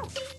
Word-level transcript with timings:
Oh. 0.00 0.37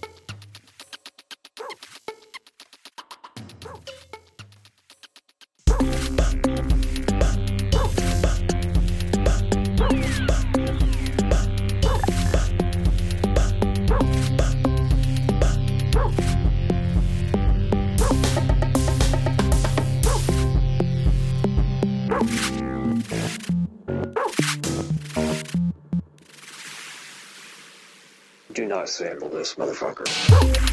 Do 28.59 28.65
not 28.65 28.89
sample 28.89 29.29
this, 29.29 29.55
motherfucker. 29.55 30.68